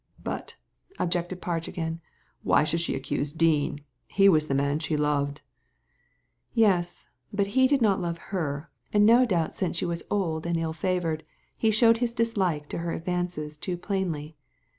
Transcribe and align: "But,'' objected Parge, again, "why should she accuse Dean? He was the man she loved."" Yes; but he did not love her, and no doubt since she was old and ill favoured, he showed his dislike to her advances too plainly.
"But,'' 0.23 0.55
objected 0.97 1.43
Parge, 1.43 1.67
again, 1.67 2.01
"why 2.41 2.63
should 2.63 2.79
she 2.79 2.95
accuse 2.95 3.31
Dean? 3.31 3.81
He 4.07 4.27
was 4.27 4.47
the 4.47 4.55
man 4.55 4.79
she 4.79 4.97
loved."" 4.97 5.41
Yes; 6.55 7.07
but 7.31 7.45
he 7.53 7.67
did 7.67 7.83
not 7.83 8.01
love 8.01 8.17
her, 8.33 8.71
and 8.91 9.05
no 9.05 9.27
doubt 9.27 9.53
since 9.53 9.77
she 9.77 9.85
was 9.85 10.01
old 10.09 10.47
and 10.47 10.57
ill 10.57 10.73
favoured, 10.73 11.23
he 11.55 11.69
showed 11.69 11.99
his 11.99 12.15
dislike 12.15 12.67
to 12.69 12.79
her 12.79 12.93
advances 12.93 13.57
too 13.57 13.77
plainly. 13.77 14.35